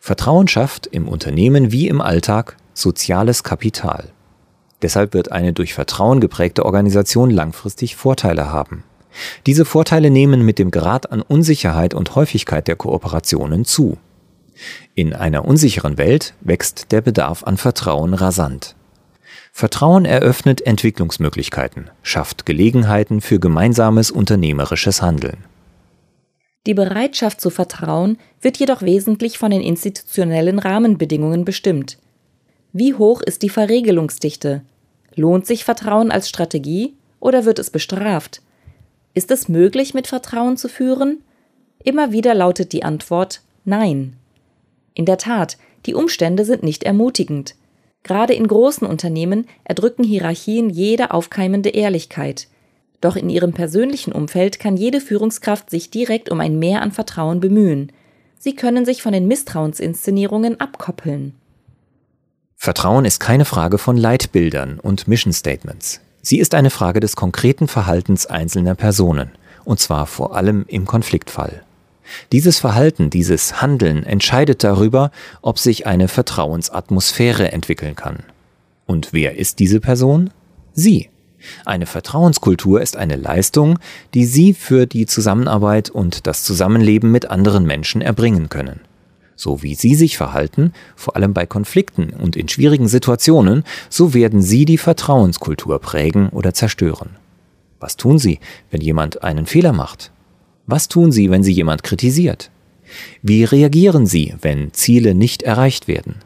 Vertrauen 0.00 0.48
schafft 0.48 0.88
im 0.88 1.06
Unternehmen 1.06 1.70
wie 1.70 1.86
im 1.86 2.00
Alltag 2.00 2.56
soziales 2.74 3.44
Kapital. 3.44 4.08
Deshalb 4.82 5.14
wird 5.14 5.30
eine 5.30 5.52
durch 5.52 5.72
Vertrauen 5.72 6.20
geprägte 6.20 6.64
Organisation 6.64 7.30
langfristig 7.30 7.94
Vorteile 7.94 8.50
haben. 8.50 8.82
Diese 9.46 9.64
Vorteile 9.64 10.10
nehmen 10.10 10.44
mit 10.44 10.58
dem 10.58 10.70
Grad 10.70 11.10
an 11.12 11.22
Unsicherheit 11.22 11.94
und 11.94 12.14
Häufigkeit 12.14 12.68
der 12.68 12.76
Kooperationen 12.76 13.64
zu. 13.64 13.98
In 14.94 15.14
einer 15.14 15.44
unsicheren 15.44 15.98
Welt 15.98 16.34
wächst 16.40 16.92
der 16.92 17.00
Bedarf 17.00 17.44
an 17.44 17.56
Vertrauen 17.56 18.14
rasant. 18.14 18.76
Vertrauen 19.52 20.04
eröffnet 20.04 20.60
Entwicklungsmöglichkeiten, 20.62 21.90
schafft 22.02 22.46
Gelegenheiten 22.46 23.20
für 23.20 23.40
gemeinsames 23.40 24.10
unternehmerisches 24.10 25.02
Handeln. 25.02 25.38
Die 26.66 26.74
Bereitschaft 26.74 27.40
zu 27.40 27.50
vertrauen 27.50 28.18
wird 28.40 28.58
jedoch 28.58 28.82
wesentlich 28.82 29.38
von 29.38 29.50
den 29.50 29.62
institutionellen 29.62 30.58
Rahmenbedingungen 30.58 31.44
bestimmt. 31.44 31.98
Wie 32.72 32.94
hoch 32.94 33.22
ist 33.22 33.42
die 33.42 33.48
Verregelungsdichte? 33.48 34.62
Lohnt 35.14 35.46
sich 35.46 35.64
Vertrauen 35.64 36.10
als 36.10 36.28
Strategie 36.28 36.94
oder 37.18 37.44
wird 37.44 37.58
es 37.58 37.70
bestraft? 37.70 38.42
Ist 39.14 39.30
es 39.30 39.48
möglich, 39.48 39.94
mit 39.94 40.06
Vertrauen 40.06 40.56
zu 40.56 40.68
führen? 40.68 41.22
Immer 41.82 42.12
wieder 42.12 42.34
lautet 42.34 42.72
die 42.72 42.84
Antwort 42.84 43.42
Nein. 43.64 44.16
In 44.94 45.04
der 45.04 45.18
Tat, 45.18 45.58
die 45.86 45.94
Umstände 45.94 46.44
sind 46.44 46.62
nicht 46.62 46.84
ermutigend. 46.84 47.54
Gerade 48.02 48.34
in 48.34 48.46
großen 48.46 48.86
Unternehmen 48.86 49.46
erdrücken 49.64 50.04
Hierarchien 50.04 50.70
jede 50.70 51.10
aufkeimende 51.10 51.70
Ehrlichkeit. 51.70 52.48
Doch 53.00 53.16
in 53.16 53.30
ihrem 53.30 53.52
persönlichen 53.52 54.12
Umfeld 54.12 54.58
kann 54.58 54.76
jede 54.76 55.00
Führungskraft 55.00 55.70
sich 55.70 55.90
direkt 55.90 56.30
um 56.30 56.40
ein 56.40 56.58
Mehr 56.58 56.82
an 56.82 56.92
Vertrauen 56.92 57.40
bemühen. 57.40 57.92
Sie 58.38 58.54
können 58.54 58.84
sich 58.84 59.02
von 59.02 59.12
den 59.12 59.26
Misstrauensinszenierungen 59.26 60.60
abkoppeln. 60.60 61.34
Vertrauen 62.56 63.06
ist 63.06 63.20
keine 63.20 63.46
Frage 63.46 63.78
von 63.78 63.96
Leitbildern 63.96 64.78
und 64.80 65.08
Mission 65.08 65.32
Statements. 65.32 66.00
Sie 66.22 66.38
ist 66.38 66.54
eine 66.54 66.70
Frage 66.70 67.00
des 67.00 67.16
konkreten 67.16 67.66
Verhaltens 67.66 68.26
einzelner 68.26 68.74
Personen, 68.74 69.30
und 69.64 69.80
zwar 69.80 70.06
vor 70.06 70.36
allem 70.36 70.64
im 70.68 70.84
Konfliktfall. 70.84 71.62
Dieses 72.32 72.58
Verhalten, 72.58 73.08
dieses 73.08 73.62
Handeln 73.62 74.04
entscheidet 74.04 74.64
darüber, 74.64 75.12
ob 75.42 75.58
sich 75.58 75.86
eine 75.86 76.08
Vertrauensatmosphäre 76.08 77.52
entwickeln 77.52 77.94
kann. 77.94 78.24
Und 78.86 79.12
wer 79.12 79.38
ist 79.38 79.60
diese 79.60 79.80
Person? 79.80 80.30
Sie. 80.72 81.08
Eine 81.64 81.86
Vertrauenskultur 81.86 82.82
ist 82.82 82.96
eine 82.96 83.16
Leistung, 83.16 83.78
die 84.12 84.26
Sie 84.26 84.52
für 84.52 84.86
die 84.86 85.06
Zusammenarbeit 85.06 85.88
und 85.88 86.26
das 86.26 86.44
Zusammenleben 86.44 87.10
mit 87.10 87.30
anderen 87.30 87.64
Menschen 87.64 88.02
erbringen 88.02 88.50
können 88.50 88.80
so 89.40 89.62
wie 89.62 89.74
Sie 89.74 89.94
sich 89.94 90.18
verhalten, 90.18 90.72
vor 90.96 91.16
allem 91.16 91.32
bei 91.32 91.46
Konflikten 91.46 92.10
und 92.10 92.36
in 92.36 92.48
schwierigen 92.48 92.88
Situationen, 92.88 93.64
so 93.88 94.12
werden 94.12 94.42
Sie 94.42 94.66
die 94.66 94.76
Vertrauenskultur 94.76 95.78
prägen 95.78 96.28
oder 96.28 96.52
zerstören. 96.52 97.16
Was 97.78 97.96
tun 97.96 98.18
Sie, 98.18 98.38
wenn 98.70 98.82
jemand 98.82 99.24
einen 99.24 99.46
Fehler 99.46 99.72
macht? 99.72 100.12
Was 100.66 100.88
tun 100.88 101.10
Sie, 101.10 101.30
wenn 101.30 101.42
Sie 101.42 101.52
jemand 101.52 101.82
kritisiert? 101.82 102.50
Wie 103.22 103.44
reagieren 103.44 104.04
Sie, 104.04 104.34
wenn 104.42 104.74
Ziele 104.74 105.14
nicht 105.14 105.42
erreicht 105.42 105.88
werden? 105.88 106.16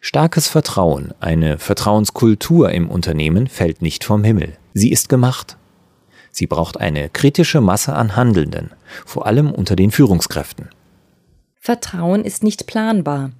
Starkes 0.00 0.46
Vertrauen, 0.46 1.12
eine 1.18 1.58
Vertrauenskultur 1.58 2.70
im 2.70 2.88
Unternehmen 2.88 3.48
fällt 3.48 3.82
nicht 3.82 4.04
vom 4.04 4.22
Himmel. 4.22 4.56
Sie 4.74 4.92
ist 4.92 5.08
gemacht. 5.08 5.56
Sie 6.30 6.46
braucht 6.46 6.78
eine 6.78 7.08
kritische 7.08 7.60
Masse 7.60 7.94
an 7.94 8.14
Handelnden, 8.14 8.70
vor 9.04 9.26
allem 9.26 9.50
unter 9.50 9.74
den 9.74 9.90
Führungskräften. 9.90 10.68
Vertrauen 11.58 12.24
ist 12.24 12.42
nicht 12.42 12.66
planbar. 12.66 13.32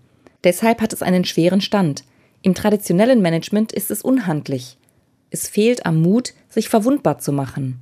Deshalb 0.44 0.80
hat 0.80 0.92
es 0.92 1.02
einen 1.02 1.24
schweren 1.24 1.60
Stand. 1.60 2.04
Im 2.42 2.54
traditionellen 2.54 3.22
Management 3.22 3.72
ist 3.72 3.90
es 3.90 4.02
unhandlich. 4.02 4.78
Es 5.30 5.48
fehlt 5.48 5.86
am 5.86 6.00
Mut, 6.00 6.34
sich 6.48 6.68
verwundbar 6.68 7.18
zu 7.18 7.32
machen. 7.32 7.80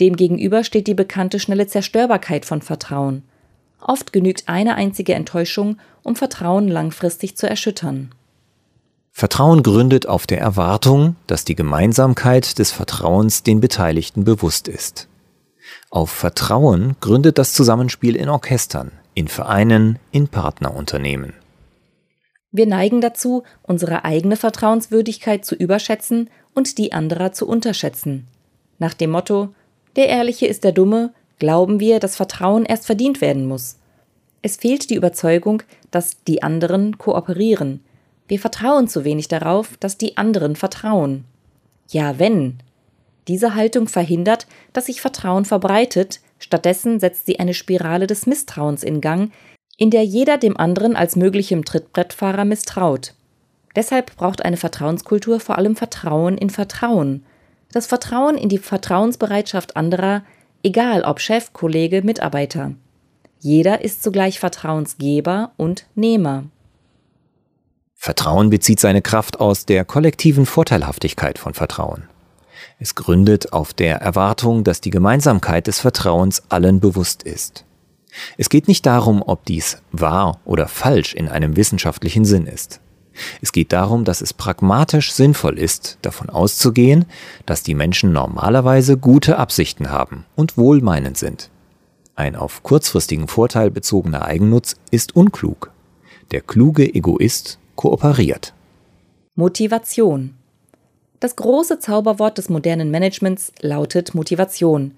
Demgegenüber 0.00 0.64
steht 0.64 0.86
die 0.86 0.94
bekannte 0.94 1.38
schnelle 1.38 1.66
Zerstörbarkeit 1.66 2.44
von 2.44 2.62
Vertrauen. 2.62 3.22
Oft 3.80 4.12
genügt 4.12 4.44
eine 4.48 4.74
einzige 4.74 5.14
Enttäuschung, 5.14 5.78
um 6.02 6.16
Vertrauen 6.16 6.68
langfristig 6.68 7.36
zu 7.36 7.48
erschüttern. 7.48 8.10
Vertrauen 9.10 9.62
gründet 9.62 10.08
auf 10.08 10.26
der 10.26 10.40
Erwartung, 10.40 11.14
dass 11.28 11.44
die 11.44 11.54
Gemeinsamkeit 11.54 12.58
des 12.58 12.72
Vertrauens 12.72 13.44
den 13.44 13.60
Beteiligten 13.60 14.24
bewusst 14.24 14.66
ist. 14.66 15.06
Auf 15.90 16.10
Vertrauen 16.10 16.96
gründet 17.00 17.38
das 17.38 17.52
Zusammenspiel 17.52 18.16
in 18.16 18.28
Orchestern, 18.28 18.90
in 19.14 19.28
Vereinen, 19.28 19.98
in 20.10 20.28
Partnerunternehmen. 20.28 21.34
Wir 22.50 22.66
neigen 22.66 23.00
dazu, 23.00 23.42
unsere 23.62 24.04
eigene 24.04 24.36
Vertrauenswürdigkeit 24.36 25.44
zu 25.44 25.54
überschätzen 25.54 26.30
und 26.54 26.78
die 26.78 26.92
anderer 26.92 27.32
zu 27.32 27.48
unterschätzen. 27.48 28.26
Nach 28.78 28.94
dem 28.94 29.10
Motto 29.10 29.54
Der 29.96 30.08
Ehrliche 30.08 30.46
ist 30.46 30.64
der 30.64 30.72
Dumme 30.72 31.12
glauben 31.38 31.80
wir, 31.80 32.00
dass 32.00 32.16
Vertrauen 32.16 32.64
erst 32.64 32.86
verdient 32.86 33.20
werden 33.20 33.46
muss. 33.46 33.78
Es 34.42 34.56
fehlt 34.56 34.90
die 34.90 34.94
Überzeugung, 34.94 35.62
dass 35.90 36.22
die 36.24 36.42
anderen 36.42 36.98
kooperieren. 36.98 37.82
Wir 38.28 38.38
vertrauen 38.38 38.88
zu 38.88 39.04
wenig 39.04 39.28
darauf, 39.28 39.76
dass 39.78 39.98
die 39.98 40.16
anderen 40.16 40.56
vertrauen. 40.56 41.24
Ja, 41.90 42.18
wenn. 42.18 42.58
Diese 43.26 43.54
Haltung 43.54 43.88
verhindert, 43.88 44.46
dass 44.72 44.86
sich 44.86 45.00
Vertrauen 45.00 45.44
verbreitet, 45.44 46.20
Stattdessen 46.44 47.00
setzt 47.00 47.24
sie 47.24 47.40
eine 47.40 47.54
Spirale 47.54 48.06
des 48.06 48.26
Misstrauens 48.26 48.82
in 48.82 49.00
Gang, 49.00 49.32
in 49.78 49.88
der 49.88 50.04
jeder 50.04 50.36
dem 50.36 50.58
anderen 50.58 50.94
als 50.94 51.16
möglichem 51.16 51.64
Trittbrettfahrer 51.64 52.44
misstraut. 52.44 53.14
Deshalb 53.74 54.14
braucht 54.16 54.44
eine 54.44 54.58
Vertrauenskultur 54.58 55.40
vor 55.40 55.56
allem 55.56 55.74
Vertrauen 55.74 56.36
in 56.36 56.50
Vertrauen. 56.50 57.24
Das 57.72 57.86
Vertrauen 57.86 58.36
in 58.36 58.50
die 58.50 58.58
Vertrauensbereitschaft 58.58 59.74
anderer, 59.74 60.22
egal 60.62 61.04
ob 61.04 61.18
Chef, 61.18 61.54
Kollege, 61.54 62.02
Mitarbeiter. 62.02 62.72
Jeder 63.40 63.82
ist 63.82 64.02
zugleich 64.02 64.38
Vertrauensgeber 64.38 65.52
und 65.56 65.86
Nehmer. 65.94 66.44
Vertrauen 67.94 68.50
bezieht 68.50 68.80
seine 68.80 69.00
Kraft 69.00 69.40
aus 69.40 69.64
der 69.64 69.86
kollektiven 69.86 70.44
Vorteilhaftigkeit 70.44 71.38
von 71.38 71.54
Vertrauen. 71.54 72.04
Es 72.78 72.94
gründet 72.94 73.52
auf 73.52 73.72
der 73.72 73.96
Erwartung, 73.96 74.64
dass 74.64 74.80
die 74.80 74.90
Gemeinsamkeit 74.90 75.66
des 75.66 75.80
Vertrauens 75.80 76.42
allen 76.48 76.80
bewusst 76.80 77.22
ist. 77.22 77.64
Es 78.36 78.48
geht 78.48 78.68
nicht 78.68 78.86
darum, 78.86 79.22
ob 79.22 79.44
dies 79.44 79.78
wahr 79.92 80.40
oder 80.44 80.68
falsch 80.68 81.14
in 81.14 81.28
einem 81.28 81.56
wissenschaftlichen 81.56 82.24
Sinn 82.24 82.46
ist. 82.46 82.80
Es 83.40 83.52
geht 83.52 83.72
darum, 83.72 84.04
dass 84.04 84.20
es 84.20 84.32
pragmatisch 84.32 85.12
sinnvoll 85.12 85.58
ist, 85.58 85.98
davon 86.02 86.30
auszugehen, 86.30 87.04
dass 87.46 87.62
die 87.62 87.74
Menschen 87.74 88.12
normalerweise 88.12 88.96
gute 88.96 89.38
Absichten 89.38 89.90
haben 89.90 90.24
und 90.34 90.56
wohlmeinend 90.58 91.16
sind. 91.16 91.50
Ein 92.16 92.36
auf 92.36 92.62
kurzfristigen 92.62 93.28
Vorteil 93.28 93.70
bezogener 93.70 94.24
Eigennutz 94.24 94.76
ist 94.90 95.16
unklug. 95.16 95.70
Der 96.30 96.40
kluge 96.40 96.92
Egoist 96.92 97.58
kooperiert. 97.76 98.54
Motivation 99.34 100.34
das 101.20 101.36
große 101.36 101.78
Zauberwort 101.78 102.38
des 102.38 102.48
modernen 102.48 102.90
Managements 102.90 103.52
lautet 103.60 104.14
Motivation. 104.14 104.92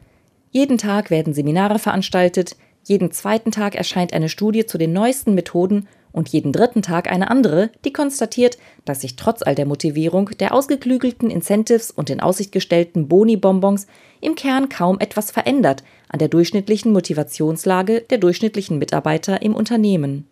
Jeden 0.51 0.79
Tag 0.79 1.11
werden 1.11 1.35
Seminare 1.35 1.79
veranstaltet, 1.79 2.57
jeden 2.85 3.11
zweiten 3.11 3.51
Tag 3.51 3.75
erscheint 3.75 4.13
eine 4.13 4.29
Studie 4.29 4.67
zu 4.67 4.79
den 4.79 4.93
neuesten 4.93 5.35
Methoden, 5.35 5.89
und 6.17 6.31
jeden 6.31 6.51
dritten 6.51 6.81
Tag 6.81 7.13
eine 7.13 7.31
andere, 7.31 7.69
die 7.85 7.93
konstatiert, 7.93 8.57
dass 8.87 9.03
sich 9.03 9.17
trotz 9.17 9.43
all 9.43 9.55
der 9.55 9.67
Motivierung, 9.67 10.31
der 10.41 10.55
ausgeklügelten 10.55 11.29
Incentives 11.29 11.91
und 11.91 12.09
den 12.09 12.21
Aussicht 12.21 12.53
gestellten 12.53 13.07
Boni-Bonbons 13.07 13.87
im 14.23 14.35
Kern 14.35 14.71
kaum 14.71 14.99
etwas 14.99 15.31
verändert 15.31 15.85
an 16.09 16.19
der 16.19 16.29
durchschnittlichen 16.29 16.91
Motivationslage 16.91 18.01
der 18.01 18.17
durchschnittlichen 18.17 18.79
Mitarbeiter 18.79 19.43
im 19.43 19.55
Unternehmen. 19.55 20.27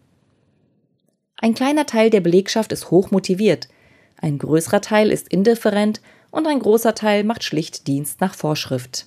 Ein 1.37 1.53
kleiner 1.53 1.85
Teil 1.85 2.09
der 2.09 2.23
Belegschaft 2.23 2.73
ist 2.73 2.91
hoch 2.91 3.11
motiviert, 3.11 3.69
ein 4.17 4.39
größerer 4.39 4.81
Teil 4.81 5.11
ist 5.11 5.29
indifferent 5.29 6.01
und 6.31 6.47
ein 6.47 6.59
großer 6.59 6.95
Teil 6.95 7.25
macht 7.25 7.45
schlicht 7.45 7.87
Dienst 7.87 8.21
nach 8.21 8.35
Vorschrift. 8.35 9.07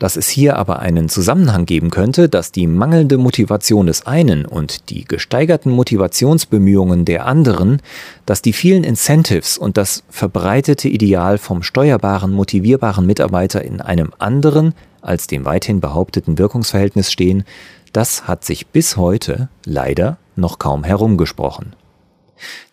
Dass 0.00 0.16
es 0.16 0.30
hier 0.30 0.56
aber 0.56 0.78
einen 0.78 1.10
Zusammenhang 1.10 1.66
geben 1.66 1.90
könnte, 1.90 2.30
dass 2.30 2.52
die 2.52 2.66
mangelnde 2.66 3.18
Motivation 3.18 3.86
des 3.86 4.06
einen 4.06 4.46
und 4.46 4.88
die 4.88 5.04
gesteigerten 5.04 5.70
Motivationsbemühungen 5.70 7.04
der 7.04 7.26
anderen, 7.26 7.82
dass 8.24 8.40
die 8.40 8.54
vielen 8.54 8.82
Incentives 8.82 9.58
und 9.58 9.76
das 9.76 10.02
verbreitete 10.08 10.88
Ideal 10.88 11.36
vom 11.36 11.62
steuerbaren, 11.62 12.32
motivierbaren 12.32 13.04
Mitarbeiter 13.04 13.62
in 13.62 13.82
einem 13.82 14.14
anderen 14.18 14.74
als 15.02 15.26
dem 15.26 15.44
weithin 15.44 15.80
behaupteten 15.80 16.38
Wirkungsverhältnis 16.38 17.12
stehen, 17.12 17.44
das 17.92 18.26
hat 18.26 18.44
sich 18.44 18.68
bis 18.68 18.96
heute 18.96 19.50
leider 19.66 20.16
noch 20.34 20.58
kaum 20.58 20.82
herumgesprochen. 20.82 21.74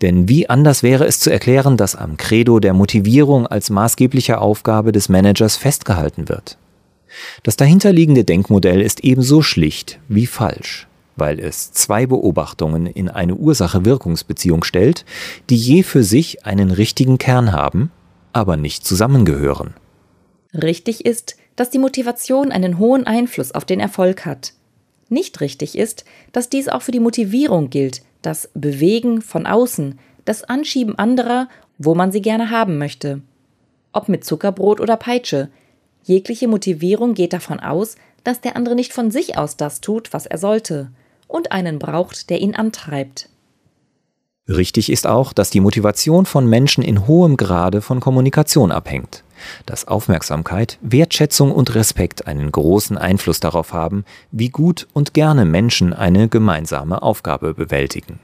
Denn 0.01 0.29
wie 0.29 0.49
anders 0.49 0.83
wäre 0.83 1.05
es 1.05 1.19
zu 1.19 1.29
erklären, 1.29 1.77
dass 1.77 1.95
am 1.95 2.17
Credo 2.17 2.59
der 2.59 2.73
Motivierung 2.73 3.47
als 3.47 3.69
maßgeblicher 3.69 4.41
Aufgabe 4.41 4.91
des 4.91 5.09
Managers 5.09 5.57
festgehalten 5.57 6.29
wird? 6.29 6.57
Das 7.43 7.55
dahinterliegende 7.55 8.23
Denkmodell 8.23 8.81
ist 8.81 9.03
ebenso 9.03 9.41
schlicht 9.41 9.99
wie 10.07 10.27
falsch, 10.27 10.87
weil 11.15 11.39
es 11.39 11.71
zwei 11.71 12.05
Beobachtungen 12.05 12.85
in 12.85 13.09
eine 13.09 13.35
Ursache-Wirkungsbeziehung 13.35 14.63
stellt, 14.63 15.05
die 15.49 15.55
je 15.55 15.83
für 15.83 16.03
sich 16.03 16.45
einen 16.45 16.71
richtigen 16.71 17.17
Kern 17.17 17.51
haben, 17.51 17.91
aber 18.33 18.57
nicht 18.57 18.85
zusammengehören. 18.85 19.73
Richtig 20.53 21.05
ist, 21.05 21.37
dass 21.55 21.69
die 21.69 21.79
Motivation 21.79 22.51
einen 22.51 22.77
hohen 22.77 23.05
Einfluss 23.05 23.51
auf 23.51 23.65
den 23.65 23.79
Erfolg 23.79 24.25
hat. 24.25 24.53
Nicht 25.09 25.41
richtig 25.41 25.77
ist, 25.77 26.05
dass 26.31 26.49
dies 26.49 26.67
auch 26.67 26.81
für 26.81 26.91
die 26.91 26.99
Motivierung 26.99 27.69
gilt, 27.69 28.01
das 28.27 28.49
Bewegen 28.53 29.21
von 29.21 29.45
außen, 29.45 29.97
das 30.25 30.43
Anschieben 30.43 30.99
anderer, 30.99 31.47
wo 31.77 31.95
man 31.95 32.11
sie 32.11 32.21
gerne 32.21 32.51
haben 32.51 32.77
möchte. 32.77 33.21
Ob 33.93 34.09
mit 34.09 34.25
Zuckerbrot 34.25 34.79
oder 34.79 34.97
Peitsche, 34.97 35.49
Jegliche 36.07 36.47
Motivierung 36.47 37.15
geht 37.15 37.33
davon 37.33 37.59
aus, 37.59 37.97
dass 38.23 38.39
der 38.39 38.55
andere 38.55 38.75
nicht 38.75 38.93
von 38.93 39.11
sich 39.11 39.37
aus 39.37 39.57
das 39.57 39.81
tut, 39.81 40.13
was 40.13 40.25
er 40.25 40.37
sollte, 40.37 40.89
und 41.27 41.51
einen 41.51 41.79
braucht, 41.79 42.29
der 42.29 42.39
ihn 42.39 42.55
antreibt. 42.55 43.27
Richtig 44.47 44.89
ist 44.89 45.05
auch, 45.05 45.33
dass 45.33 45.49
die 45.49 45.59
Motivation 45.59 46.25
von 46.25 46.47
Menschen 46.47 46.81
in 46.81 47.07
hohem 47.07 47.35
Grade 47.35 47.81
von 47.81 47.99
Kommunikation 47.99 48.71
abhängt, 48.71 49.25
dass 49.65 49.87
Aufmerksamkeit, 49.87 50.77
Wertschätzung 50.81 51.51
und 51.51 51.75
Respekt 51.75 52.27
einen 52.27 52.51
großen 52.51 52.97
Einfluss 52.97 53.39
darauf 53.39 53.73
haben, 53.73 54.05
wie 54.31 54.49
gut 54.49 54.87
und 54.93 55.13
gerne 55.13 55.45
Menschen 55.45 55.93
eine 55.93 56.27
gemeinsame 56.27 57.01
Aufgabe 57.01 57.53
bewältigen. 57.53 58.19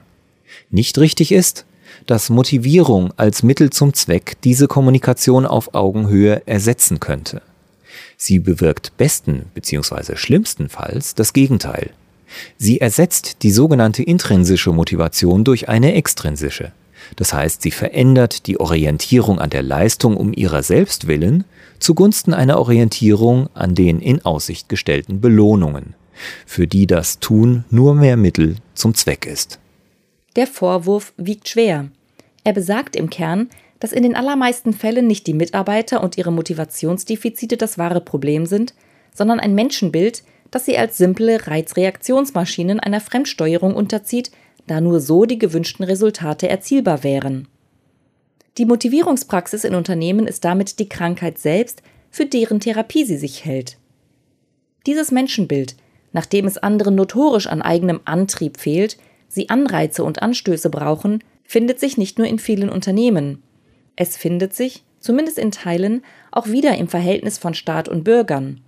Nicht 0.70 0.98
richtig 0.98 1.32
ist, 1.32 1.66
dass 2.06 2.30
Motivierung 2.30 3.12
als 3.16 3.42
Mittel 3.42 3.70
zum 3.70 3.94
Zweck 3.94 4.36
diese 4.42 4.68
Kommunikation 4.68 5.46
auf 5.46 5.74
Augenhöhe 5.74 6.42
ersetzen 6.46 7.00
könnte. 7.00 7.42
Sie 8.16 8.38
bewirkt 8.38 8.96
besten 8.96 9.46
bzw. 9.54 10.16
schlimmstenfalls 10.16 11.14
das 11.14 11.32
Gegenteil. 11.32 11.90
Sie 12.56 12.80
ersetzt 12.80 13.42
die 13.42 13.50
sogenannte 13.50 14.02
intrinsische 14.02 14.72
Motivation 14.72 15.44
durch 15.44 15.68
eine 15.68 15.94
extrinsische. 15.94 16.72
Das 17.16 17.32
heißt, 17.32 17.62
sie 17.62 17.70
verändert 17.70 18.46
die 18.46 18.58
Orientierung 18.58 19.38
an 19.38 19.50
der 19.50 19.62
Leistung 19.62 20.16
um 20.16 20.32
ihrer 20.32 20.62
selbst 20.62 21.06
willen 21.06 21.44
zugunsten 21.78 22.32
einer 22.32 22.58
Orientierung 22.58 23.48
an 23.54 23.74
den 23.74 24.00
in 24.00 24.24
Aussicht 24.24 24.68
gestellten 24.68 25.20
Belohnungen, 25.20 25.94
für 26.46 26.66
die 26.66 26.86
das 26.86 27.20
Tun 27.20 27.64
nur 27.70 27.94
mehr 27.94 28.16
Mittel 28.16 28.56
zum 28.74 28.94
Zweck 28.94 29.26
ist. 29.26 29.58
Der 30.36 30.46
Vorwurf 30.46 31.12
wiegt 31.16 31.48
schwer. 31.48 31.90
Er 32.42 32.52
besagt 32.52 32.96
im 32.96 33.10
Kern, 33.10 33.48
dass 33.80 33.92
in 33.92 34.02
den 34.02 34.16
allermeisten 34.16 34.72
Fällen 34.72 35.06
nicht 35.06 35.26
die 35.26 35.34
Mitarbeiter 35.34 36.02
und 36.02 36.16
ihre 36.16 36.32
Motivationsdefizite 36.32 37.56
das 37.56 37.76
wahre 37.76 38.00
Problem 38.00 38.46
sind, 38.46 38.74
sondern 39.12 39.40
ein 39.40 39.54
Menschenbild, 39.54 40.24
das 40.50 40.64
sie 40.64 40.78
als 40.78 40.96
simple 40.96 41.46
Reizreaktionsmaschinen 41.46 42.80
einer 42.80 43.00
Fremdsteuerung 43.00 43.74
unterzieht, 43.74 44.30
da 44.66 44.80
nur 44.80 45.00
so 45.00 45.24
die 45.24 45.38
gewünschten 45.38 45.84
Resultate 45.84 46.48
erzielbar 46.48 47.04
wären. 47.04 47.48
Die 48.58 48.66
Motivierungspraxis 48.66 49.64
in 49.64 49.74
Unternehmen 49.74 50.26
ist 50.26 50.44
damit 50.44 50.78
die 50.78 50.88
Krankheit 50.88 51.38
selbst, 51.38 51.82
für 52.10 52.26
deren 52.26 52.60
Therapie 52.60 53.04
sie 53.04 53.16
sich 53.16 53.44
hält. 53.44 53.76
Dieses 54.86 55.10
Menschenbild, 55.10 55.74
nachdem 56.12 56.46
es 56.46 56.58
anderen 56.58 56.94
notorisch 56.94 57.48
an 57.48 57.62
eigenem 57.62 58.00
Antrieb 58.04 58.58
fehlt, 58.58 58.96
sie 59.28 59.48
Anreize 59.48 60.04
und 60.04 60.22
Anstöße 60.22 60.70
brauchen, 60.70 61.24
findet 61.42 61.80
sich 61.80 61.98
nicht 61.98 62.18
nur 62.18 62.26
in 62.26 62.38
vielen 62.38 62.70
Unternehmen. 62.70 63.42
Es 63.96 64.16
findet 64.16 64.54
sich, 64.54 64.84
zumindest 65.00 65.38
in 65.38 65.50
Teilen, 65.50 66.02
auch 66.30 66.46
wieder 66.46 66.76
im 66.76 66.88
Verhältnis 66.88 67.38
von 67.38 67.54
Staat 67.54 67.88
und 67.88 68.04
Bürgern. 68.04 68.60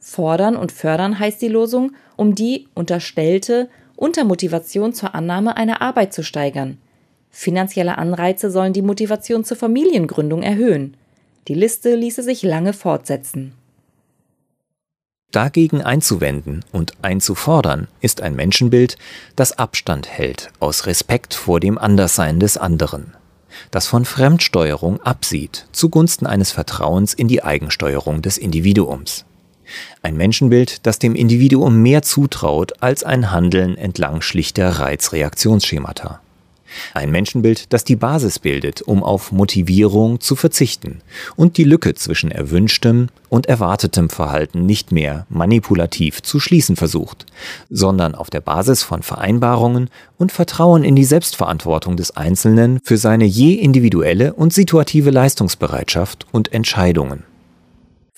Fordern 0.00 0.56
und 0.56 0.72
fördern 0.72 1.18
heißt 1.18 1.40
die 1.40 1.48
Losung, 1.48 1.92
um 2.16 2.34
die 2.34 2.68
unterstellte 2.74 3.68
Untermotivation 3.98 4.92
zur 4.94 5.14
Annahme 5.14 5.56
einer 5.56 5.82
Arbeit 5.82 6.12
zu 6.12 6.22
steigern. 6.22 6.78
Finanzielle 7.30 7.98
Anreize 7.98 8.50
sollen 8.50 8.72
die 8.72 8.82
Motivation 8.82 9.44
zur 9.44 9.56
Familiengründung 9.56 10.42
erhöhen. 10.42 10.96
Die 11.48 11.54
Liste 11.54 11.94
ließe 11.94 12.22
sich 12.22 12.42
lange 12.42 12.72
fortsetzen. 12.72 13.52
Dagegen 15.30 15.82
einzuwenden 15.82 16.64
und 16.72 16.92
einzufordern 17.02 17.88
ist 18.00 18.22
ein 18.22 18.34
Menschenbild, 18.34 18.96
das 19.36 19.58
Abstand 19.58 20.08
hält 20.08 20.50
aus 20.58 20.86
Respekt 20.86 21.34
vor 21.34 21.60
dem 21.60 21.76
Anderssein 21.76 22.40
des 22.40 22.56
anderen 22.56 23.14
das 23.70 23.86
von 23.86 24.04
Fremdsteuerung 24.04 25.00
absieht 25.02 25.66
zugunsten 25.72 26.26
eines 26.26 26.52
Vertrauens 26.52 27.14
in 27.14 27.28
die 27.28 27.42
Eigensteuerung 27.42 28.22
des 28.22 28.38
Individuums. 28.38 29.24
Ein 30.02 30.16
Menschenbild, 30.16 30.86
das 30.86 30.98
dem 30.98 31.14
Individuum 31.14 31.82
mehr 31.82 32.02
zutraut 32.02 32.82
als 32.82 33.04
ein 33.04 33.30
Handeln 33.30 33.76
entlang 33.76 34.20
schlichter 34.22 34.70
Reizreaktionsschemata. 34.70 36.20
Ein 36.94 37.10
Menschenbild, 37.10 37.72
das 37.72 37.84
die 37.84 37.96
Basis 37.96 38.38
bildet, 38.38 38.82
um 38.82 39.02
auf 39.02 39.32
Motivierung 39.32 40.20
zu 40.20 40.36
verzichten 40.36 41.00
und 41.36 41.56
die 41.56 41.64
Lücke 41.64 41.94
zwischen 41.94 42.30
erwünschtem 42.30 43.08
und 43.28 43.46
erwartetem 43.46 44.10
Verhalten 44.10 44.66
nicht 44.66 44.92
mehr 44.92 45.26
manipulativ 45.28 46.22
zu 46.22 46.40
schließen 46.40 46.76
versucht, 46.76 47.26
sondern 47.70 48.14
auf 48.14 48.30
der 48.30 48.40
Basis 48.40 48.82
von 48.82 49.02
Vereinbarungen 49.02 49.90
und 50.18 50.32
Vertrauen 50.32 50.84
in 50.84 50.96
die 50.96 51.04
Selbstverantwortung 51.04 51.96
des 51.96 52.16
Einzelnen 52.16 52.80
für 52.82 52.98
seine 52.98 53.24
je 53.24 53.54
individuelle 53.54 54.34
und 54.34 54.52
situative 54.52 55.10
Leistungsbereitschaft 55.10 56.26
und 56.32 56.52
Entscheidungen. 56.52 57.24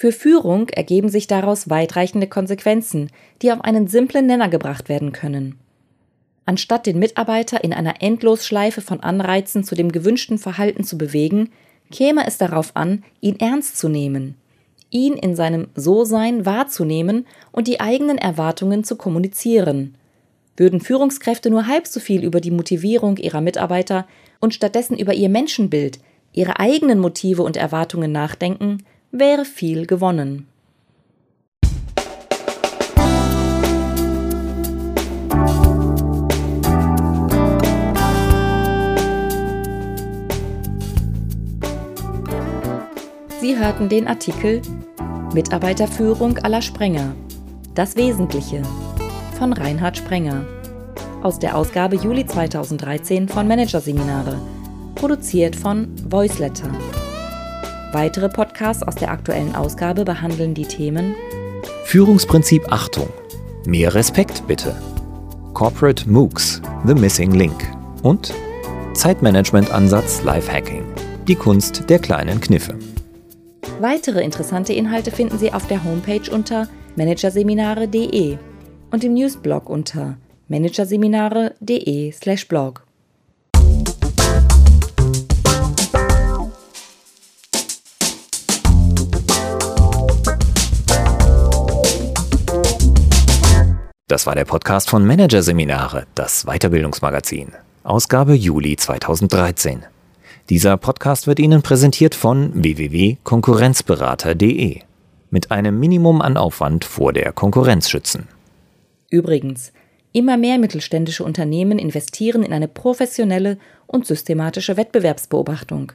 Für 0.00 0.12
Führung 0.12 0.70
ergeben 0.70 1.10
sich 1.10 1.26
daraus 1.26 1.68
weitreichende 1.68 2.26
Konsequenzen, 2.26 3.10
die 3.42 3.52
auf 3.52 3.60
einen 3.60 3.86
simplen 3.86 4.24
Nenner 4.24 4.48
gebracht 4.48 4.88
werden 4.88 5.12
können. 5.12 5.58
Anstatt 6.46 6.86
den 6.86 6.98
Mitarbeiter 6.98 7.62
in 7.62 7.74
einer 7.74 8.00
Endlosschleife 8.00 8.80
von 8.80 9.00
Anreizen 9.00 9.62
zu 9.62 9.74
dem 9.74 9.92
gewünschten 9.92 10.38
Verhalten 10.38 10.84
zu 10.84 10.96
bewegen, 10.96 11.50
käme 11.90 12.26
es 12.26 12.38
darauf 12.38 12.76
an, 12.76 13.04
ihn 13.20 13.38
ernst 13.40 13.76
zu 13.76 13.90
nehmen, 13.90 14.36
ihn 14.88 15.12
in 15.12 15.36
seinem 15.36 15.68
So-Sein 15.74 16.46
wahrzunehmen 16.46 17.26
und 17.52 17.68
die 17.68 17.80
eigenen 17.80 18.16
Erwartungen 18.16 18.84
zu 18.84 18.96
kommunizieren. 18.96 19.96
Würden 20.56 20.80
Führungskräfte 20.80 21.50
nur 21.50 21.66
halb 21.66 21.86
so 21.86 22.00
viel 22.00 22.24
über 22.24 22.40
die 22.40 22.52
Motivierung 22.52 23.18
ihrer 23.18 23.42
Mitarbeiter 23.42 24.06
und 24.40 24.54
stattdessen 24.54 24.96
über 24.96 25.12
ihr 25.12 25.28
Menschenbild, 25.28 25.98
ihre 26.32 26.58
eigenen 26.58 27.00
Motive 27.00 27.42
und 27.42 27.58
Erwartungen 27.58 28.12
nachdenken, 28.12 28.78
wäre 29.12 29.44
viel 29.44 29.86
gewonnen. 29.86 30.46
Sie 43.40 43.58
hörten 43.58 43.88
den 43.88 44.06
Artikel 44.06 44.60
Mitarbeiterführung 45.32 46.38
aller 46.38 46.60
Sprenger. 46.60 47.14
Das 47.74 47.96
Wesentliche 47.96 48.62
von 49.38 49.52
Reinhard 49.52 49.96
Sprenger 49.96 50.44
aus 51.22 51.38
der 51.38 51.56
Ausgabe 51.56 51.96
Juli 51.96 52.26
2013 52.26 53.28
von 53.28 53.46
Managerseminare, 53.46 54.38
produziert 54.94 55.54
von 55.54 55.94
Voiceletter. 56.10 56.70
Weitere 57.92 58.28
Podcasts 58.28 58.84
aus 58.84 58.94
der 58.94 59.10
aktuellen 59.10 59.56
Ausgabe 59.56 60.04
behandeln 60.04 60.54
die 60.54 60.66
Themen 60.66 61.16
Führungsprinzip 61.84 62.70
Achtung. 62.70 63.08
Mehr 63.66 63.92
Respekt 63.94 64.46
bitte. 64.46 64.76
Corporate 65.54 66.08
MOOCs, 66.08 66.62
The 66.86 66.94
Missing 66.94 67.32
Link 67.32 67.68
und 68.04 68.32
Zeitmanagement-Ansatz 68.94 70.22
Lifehacking, 70.22 70.84
die 71.26 71.34
Kunst 71.34 71.90
der 71.90 71.98
kleinen 71.98 72.40
Kniffe. 72.40 72.78
Weitere 73.80 74.22
interessante 74.22 74.72
Inhalte 74.72 75.10
finden 75.10 75.38
Sie 75.38 75.52
auf 75.52 75.66
der 75.66 75.82
Homepage 75.82 76.30
unter 76.30 76.68
managerseminare.de 76.94 78.38
und 78.92 79.02
im 79.02 79.14
Newsblog 79.14 79.68
unter 79.68 80.16
managerseminare.de/blog. 80.46 82.84
Das 94.10 94.26
war 94.26 94.34
der 94.34 94.44
Podcast 94.44 94.90
von 94.90 95.06
Managerseminare, 95.06 96.04
das 96.16 96.44
Weiterbildungsmagazin. 96.44 97.52
Ausgabe 97.84 98.34
Juli 98.34 98.74
2013. 98.74 99.84
Dieser 100.48 100.76
Podcast 100.78 101.28
wird 101.28 101.38
Ihnen 101.38 101.62
präsentiert 101.62 102.16
von 102.16 102.50
www.konkurrenzberater.de. 102.60 104.80
Mit 105.30 105.52
einem 105.52 105.78
Minimum 105.78 106.22
an 106.22 106.36
Aufwand 106.36 106.84
vor 106.84 107.12
der 107.12 107.30
Konkurrenz 107.30 107.88
schützen. 107.88 108.26
Übrigens, 109.10 109.72
immer 110.10 110.36
mehr 110.36 110.58
mittelständische 110.58 111.22
Unternehmen 111.22 111.78
investieren 111.78 112.42
in 112.42 112.52
eine 112.52 112.66
professionelle 112.66 113.58
und 113.86 114.08
systematische 114.08 114.76
Wettbewerbsbeobachtung 114.76 115.92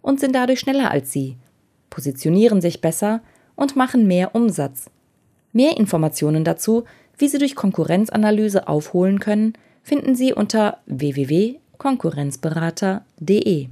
und 0.00 0.20
sind 0.20 0.36
dadurch 0.36 0.60
schneller 0.60 0.92
als 0.92 1.10
Sie, 1.10 1.36
positionieren 1.90 2.60
sich 2.60 2.80
besser 2.80 3.20
und 3.56 3.74
machen 3.74 4.06
mehr 4.06 4.36
Umsatz. 4.36 4.90
Mehr 5.52 5.76
Informationen 5.76 6.44
dazu 6.44 6.84
wie 7.18 7.28
Sie 7.28 7.38
durch 7.38 7.54
Konkurrenzanalyse 7.54 8.66
aufholen 8.68 9.20
können, 9.20 9.52
finden 9.82 10.14
Sie 10.14 10.32
unter 10.32 10.78
www.konkurrenzberater.de. 10.86 13.68